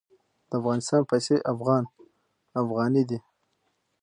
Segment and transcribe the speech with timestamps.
[0.49, 1.83] د افغانستان پیسې افغان
[2.61, 3.19] افغاني دي.